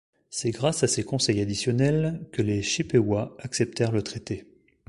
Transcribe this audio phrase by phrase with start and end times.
[0.31, 4.47] C'est grâce à ces conseils additionnels que les Chippewa acceptèrent le traité.